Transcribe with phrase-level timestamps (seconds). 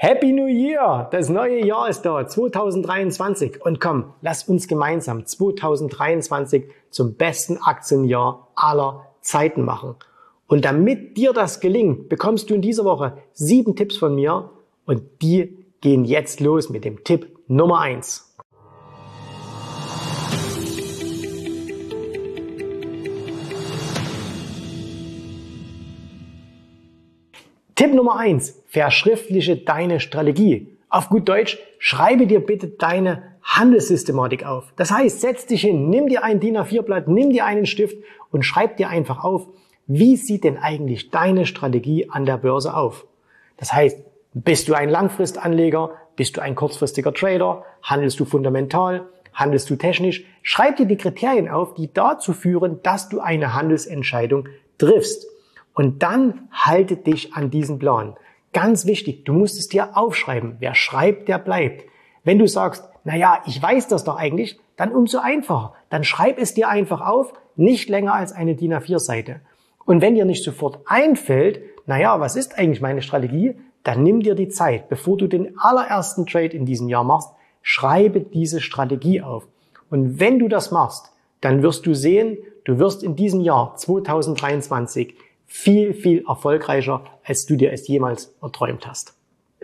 [0.00, 1.08] Happy New Year!
[1.10, 3.60] Das neue Jahr ist da, 2023.
[3.60, 9.96] Und komm, lass uns gemeinsam 2023 zum besten Aktienjahr aller Zeiten machen.
[10.46, 14.50] Und damit dir das gelingt, bekommst du in dieser Woche sieben Tipps von mir
[14.86, 18.27] und die gehen jetzt los mit dem Tipp Nummer eins.
[27.78, 30.76] Tipp Nummer eins: Verschriftliche deine Strategie.
[30.88, 34.72] Auf gut Deutsch, schreibe dir bitte deine Handelssystematik auf.
[34.74, 37.96] Das heißt, setz dich hin, nimm dir ein DIN A4-Blatt, nimm dir einen Stift
[38.32, 39.46] und schreib dir einfach auf,
[39.86, 43.06] wie sieht denn eigentlich deine Strategie an der Börse auf?
[43.58, 43.96] Das heißt,
[44.34, 45.92] bist du ein Langfristanleger?
[46.16, 47.64] Bist du ein kurzfristiger Trader?
[47.84, 49.06] Handelst du fundamental?
[49.32, 50.24] Handelst du technisch?
[50.42, 54.48] Schreib dir die Kriterien auf, die dazu führen, dass du eine Handelsentscheidung
[54.78, 55.28] triffst.
[55.78, 58.16] Und dann halte dich an diesen Plan.
[58.52, 60.56] Ganz wichtig, du musst es dir aufschreiben.
[60.58, 61.84] Wer schreibt, der bleibt.
[62.24, 65.74] Wenn du sagst, na ja, ich weiß das doch eigentlich, dann umso einfacher.
[65.88, 69.40] Dann schreib es dir einfach auf, nicht länger als eine DIN A4 Seite.
[69.84, 74.18] Und wenn dir nicht sofort einfällt, na ja, was ist eigentlich meine Strategie, dann nimm
[74.20, 77.30] dir die Zeit, bevor du den allerersten Trade in diesem Jahr machst,
[77.62, 79.46] schreibe diese Strategie auf.
[79.90, 85.14] Und wenn du das machst, dann wirst du sehen, du wirst in diesem Jahr 2023
[85.48, 89.14] viel, viel erfolgreicher, als du dir es jemals erträumt hast.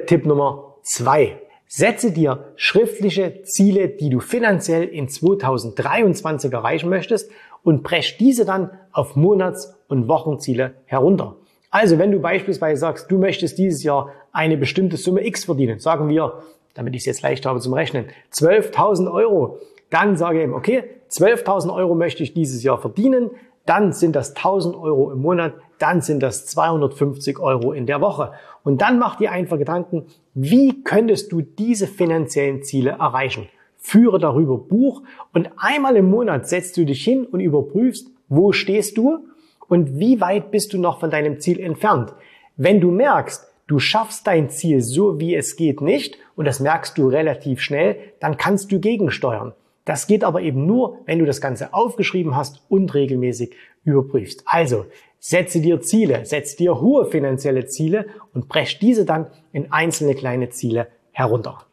[0.06, 1.38] Tipp Nummer zwei.
[1.66, 7.30] Setze dir schriftliche Ziele, die du finanziell in 2023 erreichen möchtest
[7.62, 11.36] und brech diese dann auf Monats- und Wochenziele herunter.
[11.70, 16.08] Also wenn du beispielsweise sagst, du möchtest dieses Jahr eine bestimmte Summe X verdienen, sagen
[16.08, 16.42] wir,
[16.74, 19.58] damit ich es jetzt leicht habe zum Rechnen, 12.000 Euro,
[19.90, 23.30] dann sage ich ihm, okay, 12.000 Euro möchte ich dieses Jahr verdienen,
[23.66, 28.32] dann sind das 1000 Euro im Monat, dann sind das 250 Euro in der Woche.
[28.62, 33.48] Und dann mach dir einfach Gedanken, wie könntest du diese finanziellen Ziele erreichen?
[33.76, 38.96] Führe darüber Buch und einmal im Monat setzt du dich hin und überprüfst, wo stehst
[38.96, 39.26] du
[39.68, 42.14] und wie weit bist du noch von deinem Ziel entfernt.
[42.56, 46.96] Wenn du merkst, du schaffst dein Ziel so wie es geht nicht und das merkst
[46.96, 49.52] du relativ schnell, dann kannst du gegensteuern.
[49.84, 54.42] Das geht aber eben nur, wenn du das Ganze aufgeschrieben hast und regelmäßig überprüfst.
[54.46, 54.86] Also
[55.18, 60.50] setze dir Ziele, setze dir hohe finanzielle Ziele und brech diese dann in einzelne kleine
[60.50, 61.66] Ziele herunter.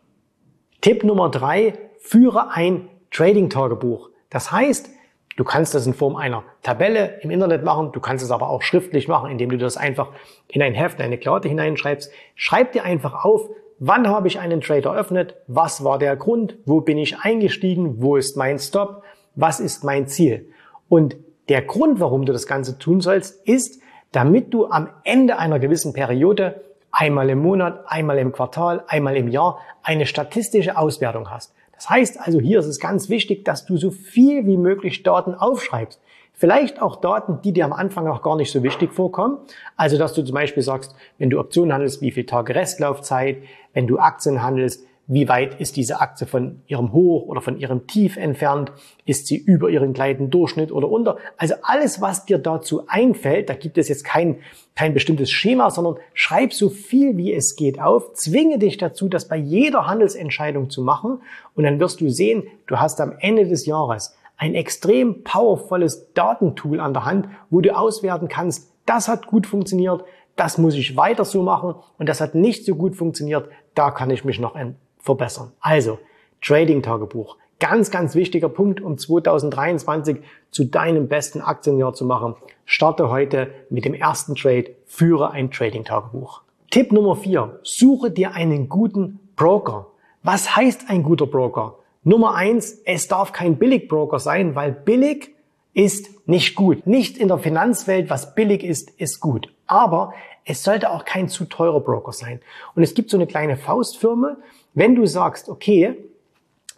[0.82, 4.10] Tipp Nummer drei, führe ein Trading-Tagebuch.
[4.30, 4.90] Das heißt,
[5.38, 8.62] du kannst das in Form einer Tabelle im Internet machen, du kannst es aber auch
[8.62, 10.12] schriftlich machen, indem du das einfach
[10.48, 12.12] in ein Heft, in eine Klaute hineinschreibst.
[12.36, 13.50] Schreib dir einfach auf,
[13.84, 15.38] Wann habe ich einen Trade eröffnet?
[15.48, 16.56] Was war der Grund?
[16.66, 18.00] Wo bin ich eingestiegen?
[18.00, 19.02] Wo ist mein Stop?
[19.34, 20.50] Was ist mein Ziel?
[20.88, 21.16] Und
[21.50, 23.82] der Grund, warum du das Ganze tun sollst, ist,
[24.12, 29.30] damit du am Ende einer gewissen Periode einmal im Monat, einmal im Quartal, einmal im
[29.30, 31.56] Jahr eine statistische Auswertung hast.
[31.74, 35.34] Das heißt also, hier ist es ganz wichtig, dass du so viel wie möglich Daten
[35.34, 36.00] aufschreibst.
[36.42, 39.38] Vielleicht auch Daten, die dir am Anfang auch gar nicht so wichtig vorkommen.
[39.78, 43.44] Also, dass du zum Beispiel sagst, wenn du Optionen handelst, wie viele Tage Restlaufzeit,
[43.76, 47.86] wenn du Aktien handelst, wie weit ist diese Aktie von ihrem Hoch oder von ihrem
[47.86, 48.72] Tief entfernt?
[49.06, 51.18] Ist sie über ihren gleiten Durchschnitt oder unter?
[51.38, 54.38] Also alles, was dir dazu einfällt, da gibt es jetzt kein,
[54.76, 59.28] kein bestimmtes Schema, sondern schreib so viel wie es geht auf, zwinge dich dazu, das
[59.28, 61.22] bei jeder Handelsentscheidung zu machen
[61.54, 66.80] und dann wirst du sehen, du hast am Ende des Jahres ein extrem powervolles Datentool
[66.80, 70.04] an der Hand, wo du auswerten kannst, das hat gut funktioniert,
[70.36, 74.10] das muss ich weiter so machen und das hat nicht so gut funktioniert, da kann
[74.10, 74.56] ich mich noch
[74.98, 75.52] verbessern.
[75.60, 76.00] Also,
[76.42, 77.38] Trading-Tagebuch.
[77.60, 82.34] Ganz, ganz wichtiger Punkt, um 2023 zu deinem besten Aktienjahr zu machen.
[82.66, 86.42] Starte heute mit dem ersten Trade, führe ein Trading-Tagebuch.
[86.72, 89.86] Tipp Nummer vier: Suche dir einen guten Broker.
[90.24, 91.76] Was heißt ein guter Broker?
[92.04, 95.36] Nummer eins, es darf kein Billigbroker sein, weil billig
[95.74, 96.88] ist nicht gut.
[96.88, 99.54] Nicht in der Finanzwelt, was billig ist, ist gut.
[99.68, 100.14] Aber
[100.44, 102.42] es sollte auch kein zu teurer Broker sein.
[102.76, 104.38] Und es gibt so eine kleine Faustfirma.
[104.74, 105.96] Wenn du sagst, okay,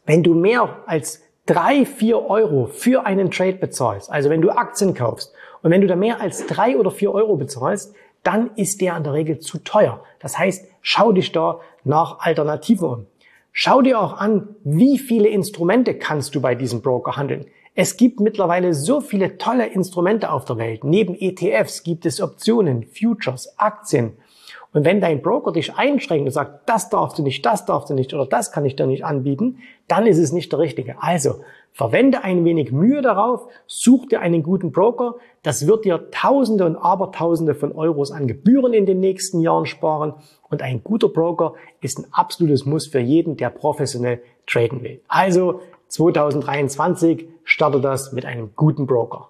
[0.06, 4.94] wenn du mehr als drei, vier Euro für einen Trade bezahlst, also wenn du Aktien
[4.94, 8.96] kaufst und wenn du da mehr als drei oder vier Euro bezahlst, dann ist der
[8.98, 10.04] in der Regel zu teuer.
[10.20, 13.06] Das heißt, schau dich da nach Alternativen um.
[13.56, 17.46] Schau dir auch an, wie viele Instrumente kannst du bei diesem Broker handeln.
[17.76, 20.84] Es gibt mittlerweile so viele tolle Instrumente auf der Welt.
[20.84, 24.14] Neben ETFs gibt es Optionen, Futures, Aktien.
[24.74, 27.94] Und wenn dein Broker dich einschränkt und sagt, das darfst du nicht, das darfst du
[27.94, 31.02] nicht oder das kann ich dir nicht anbieten, dann ist es nicht der richtige.
[31.02, 31.36] Also
[31.72, 35.16] verwende ein wenig Mühe darauf, such dir einen guten Broker.
[35.44, 40.16] Das wird dir Tausende und Abertausende von Euros an Gebühren in den nächsten Jahren sparen.
[40.50, 45.02] Und ein guter Broker ist ein absolutes Muss für jeden, der professionell traden will.
[45.08, 49.30] Also 2023 starte das mit einem guten Broker.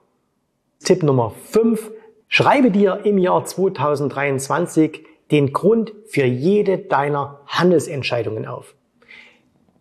[0.80, 1.92] Tipp Nummer 5.
[2.30, 8.76] Schreibe dir im Jahr 2023 den Grund für jede deiner Handelsentscheidungen auf.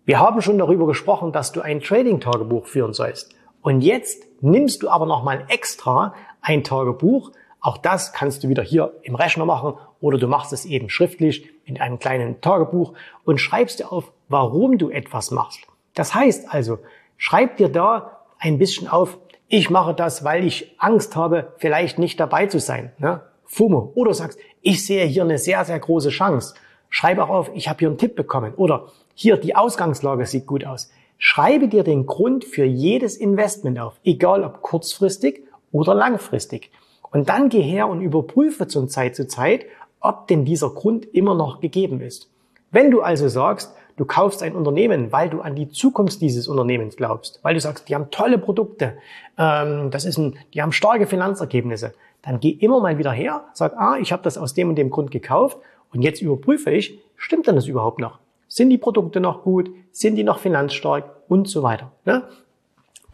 [0.06, 3.34] Wir haben schon darüber gesprochen, dass du ein Trading-Tagebuch führen sollst.
[3.60, 7.32] Und jetzt nimmst du aber nochmal extra ein Tagebuch.
[7.60, 11.50] Auch das kannst du wieder hier im Rechner machen oder du machst es eben schriftlich
[11.66, 12.94] in einem kleinen Tagebuch
[13.25, 15.60] und schreibst dir auf, warum du etwas machst.
[15.93, 16.78] Das heißt also,
[17.19, 19.19] schreib dir da ein bisschen auf,
[19.49, 22.93] ich mache das, weil ich Angst habe, vielleicht nicht dabei zu sein.
[22.96, 23.20] Ne?
[23.52, 23.93] FOMO.
[23.94, 26.54] Oder sagst, ich sehe hier eine sehr, sehr große Chance.
[26.88, 28.54] Schreib auch auf, ich habe hier einen Tipp bekommen.
[28.54, 30.90] Oder hier, die Ausgangslage sieht gut aus.
[31.19, 36.70] Schreibe dir den Grund für jedes Investment auf, egal ob kurzfristig oder langfristig.
[37.10, 39.66] Und dann geh her und überprüfe von Zeit zu Zeit,
[40.00, 42.31] ob denn dieser Grund immer noch gegeben ist.
[42.70, 46.96] Wenn du also sagst, du kaufst ein Unternehmen, weil du an die Zukunft dieses Unternehmens
[46.96, 48.94] glaubst, weil du sagst, die haben tolle Produkte,
[49.38, 53.76] ähm, das ist ein, die haben starke Finanzergebnisse, dann geh immer mal wieder her, sag,
[53.76, 55.58] ah, ich habe das aus dem und dem Grund gekauft
[55.92, 58.19] und jetzt überprüfe ich, stimmt denn das überhaupt noch?
[58.48, 59.70] Sind die Produkte noch gut?
[59.92, 61.10] Sind die noch finanzstark?
[61.28, 61.90] Und so weiter.
[62.04, 62.24] Ne?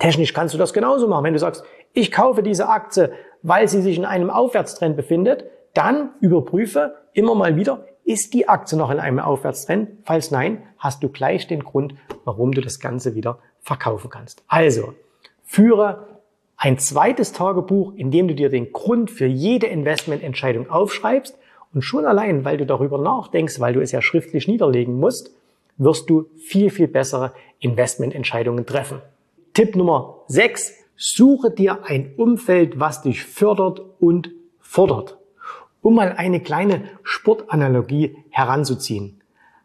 [0.00, 1.22] Technisch kannst du das genauso machen.
[1.22, 1.62] Wenn du sagst,
[1.92, 3.12] ich kaufe diese Aktie,
[3.42, 5.44] weil sie sich in einem Aufwärtstrend befindet,
[5.74, 9.90] dann überprüfe immer mal wieder, ist die Aktie noch in einem Aufwärtstrend?
[10.02, 11.94] Falls nein, hast du gleich den Grund,
[12.24, 14.42] warum du das Ganze wieder verkaufen kannst.
[14.48, 14.94] Also,
[15.44, 16.17] führe
[16.58, 21.38] ein zweites Tagebuch, in dem du dir den Grund für jede Investmententscheidung aufschreibst
[21.72, 25.30] und schon allein, weil du darüber nachdenkst, weil du es ja schriftlich niederlegen musst,
[25.78, 29.00] wirst du viel, viel bessere Investmententscheidungen treffen.
[29.54, 30.74] Tipp Nummer 6.
[30.96, 35.18] Suche dir ein Umfeld, was dich fördert und fordert
[35.82, 39.20] um mal eine kleine Sportanalogie heranzuziehen.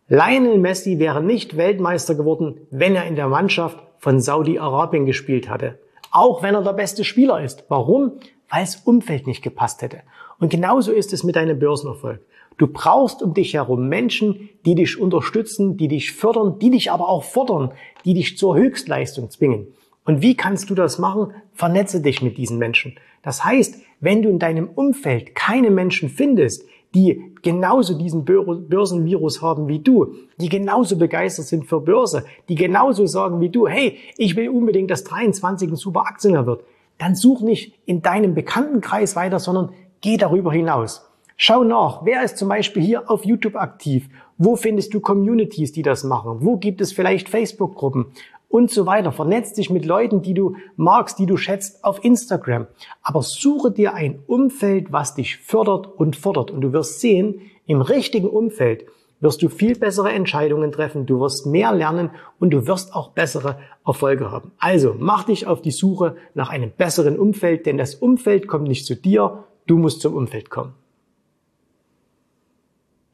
[0.07, 5.79] Lionel Messi wäre nicht Weltmeister geworden, wenn er in der Mannschaft von Saudi-Arabien gespielt hatte.
[6.13, 7.65] Auch wenn er der beste Spieler ist.
[7.69, 8.19] Warum?
[8.47, 10.01] Weil das Umfeld nicht gepasst hätte.
[10.39, 12.21] Und genauso ist es mit deinem Börsenerfolg.
[12.59, 17.09] Du brauchst um dich herum Menschen, die dich unterstützen, die dich fördern, die dich aber
[17.09, 17.71] auch fordern,
[18.05, 19.67] die dich zur Höchstleistung zwingen.
[20.05, 21.33] Und wie kannst du das machen?
[21.53, 22.93] Vernetze dich mit diesen Menschen.
[23.23, 26.63] Das heißt, wenn du in deinem Umfeld keine Menschen findest,
[26.95, 33.05] die genauso diesen Börsenvirus haben wie du, die genauso begeistert sind für Börse, die genauso
[33.05, 36.63] sagen wie du, hey, ich will unbedingt, dass 23 ein super Aktionär wird,
[36.97, 41.09] dann such nicht in deinem Bekanntenkreis weiter, sondern geh darüber hinaus.
[41.35, 44.07] Schau nach, wer ist zum Beispiel hier auf YouTube aktiv?
[44.37, 46.37] Wo findest du Communities, die das machen?
[46.41, 48.07] Wo gibt es vielleicht Facebook-Gruppen?
[48.53, 49.11] Und so weiter.
[49.11, 52.67] Vernetz dich mit Leuten, die du magst, die du schätzt auf Instagram.
[53.01, 56.51] Aber suche dir ein Umfeld, was dich fördert und fordert.
[56.51, 58.85] Und du wirst sehen, im richtigen Umfeld
[59.19, 63.57] wirst du viel bessere Entscheidungen treffen, du wirst mehr lernen und du wirst auch bessere
[63.87, 64.51] Erfolge haben.
[64.59, 68.85] Also mach dich auf die Suche nach einem besseren Umfeld, denn das Umfeld kommt nicht
[68.85, 70.75] zu dir, du musst zum Umfeld kommen.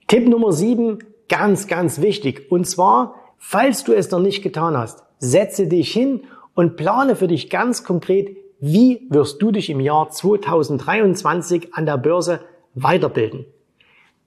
[0.08, 1.00] Tipp Nummer sieben,
[1.30, 2.52] ganz, ganz wichtig.
[2.52, 6.24] Und zwar, falls du es noch nicht getan hast, setze dich hin
[6.56, 11.98] und plane für dich ganz konkret, wie wirst du dich im Jahr 2023 an der
[11.98, 12.42] Börse
[12.76, 13.46] weiterbilden.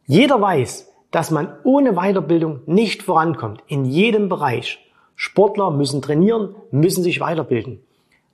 [0.06, 4.78] Jeder weiß, dass man ohne Weiterbildung nicht vorankommt, in jedem Bereich.
[5.14, 7.80] Sportler müssen trainieren, müssen sich weiterbilden.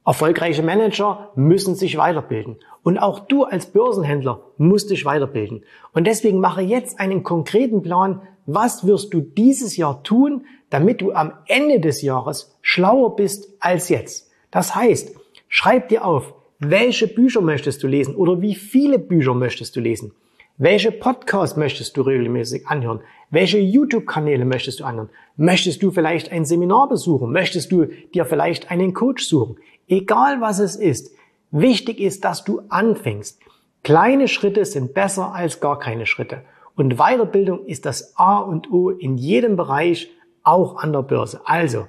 [0.07, 2.57] Erfolgreiche Manager müssen sich weiterbilden.
[2.83, 5.65] Und auch du als Börsenhändler musst dich weiterbilden.
[5.93, 11.13] Und deswegen mache jetzt einen konkreten Plan, was wirst du dieses Jahr tun, damit du
[11.13, 14.31] am Ende des Jahres schlauer bist als jetzt.
[14.51, 15.17] Das heißt,
[15.49, 20.13] schreib dir auf, welche Bücher möchtest du lesen oder wie viele Bücher möchtest du lesen?
[20.57, 23.01] Welche Podcasts möchtest du regelmäßig anhören?
[23.31, 25.09] Welche YouTube-Kanäle möchtest du anhören?
[25.37, 27.31] Möchtest du vielleicht ein Seminar besuchen?
[27.31, 29.59] Möchtest du dir vielleicht einen Coach suchen?
[29.87, 31.15] Egal was es ist.
[31.53, 33.41] Wichtig ist, dass du anfängst.
[33.85, 36.43] Kleine Schritte sind besser als gar keine Schritte.
[36.75, 40.11] Und Weiterbildung ist das A und O in jedem Bereich
[40.49, 41.41] auch an der Börse.
[41.45, 41.87] Also,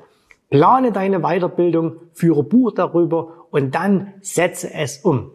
[0.49, 5.31] plane deine Weiterbildung, führe Buch darüber und dann setze es um.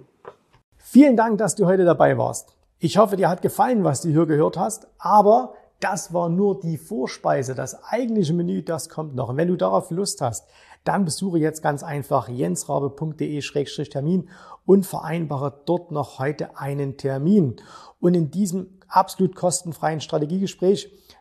[0.77, 2.57] Vielen Dank, dass du heute dabei warst.
[2.79, 6.79] Ich hoffe, dir hat gefallen, was du hier gehört hast, aber das war nur die
[6.79, 7.55] Vorspeise.
[7.55, 9.31] Das eigentliche Menü, das kommt noch.
[9.31, 10.49] Und wenn du darauf Lust hast,
[10.85, 14.29] dann besuche jetzt ganz einfach jensrabe.de-termin
[14.67, 17.57] und vereinbare dort noch heute einen Termin.
[18.01, 20.91] Und in diesem absolut kostenfreien Strategiegespräch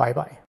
[0.00, 0.40] Bye bye.